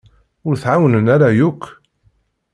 Ur 0.47 0.55
t-εawnen 0.61 1.05
ara 1.15 1.29
yakk. 1.37 1.63